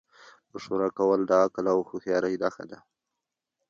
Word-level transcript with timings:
مشوره 0.51 0.89
کول 0.97 1.19
د 1.25 1.31
عقل 1.43 1.65
او 1.73 1.79
هوښیارۍ 1.89 2.35
نښه 2.43 2.65
ده. 2.69 2.77